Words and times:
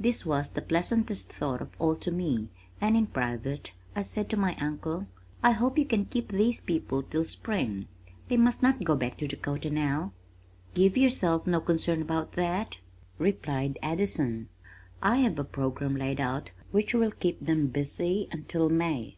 This 0.00 0.24
was 0.24 0.48
the 0.48 0.62
pleasantest 0.62 1.30
thought 1.30 1.60
of 1.60 1.68
all 1.78 1.96
to 1.96 2.10
me 2.10 2.48
and 2.80 2.96
in 2.96 3.08
private 3.08 3.72
I 3.94 4.00
said 4.00 4.30
to 4.30 4.36
my 4.38 4.56
uncle, 4.58 5.06
"I 5.42 5.50
hope 5.50 5.76
you 5.76 5.84
can 5.84 6.06
keep 6.06 6.32
these 6.32 6.62
people 6.62 7.02
till 7.02 7.26
spring. 7.26 7.86
They 8.28 8.38
must 8.38 8.62
not 8.62 8.82
go 8.84 8.96
back 8.96 9.18
to 9.18 9.26
Dakota 9.28 9.68
now." 9.68 10.12
"Give 10.72 10.96
yourself 10.96 11.46
no 11.46 11.60
concern 11.60 12.00
about 12.00 12.32
that!" 12.36 12.78
replied 13.18 13.78
Addison. 13.82 14.48
"I 15.02 15.16
have 15.16 15.38
a 15.38 15.44
program 15.44 15.94
laid 15.94 16.20
out 16.22 16.52
which 16.70 16.94
will 16.94 17.10
keep 17.12 17.44
them 17.44 17.66
busy 17.66 18.28
until 18.32 18.70
May. 18.70 19.14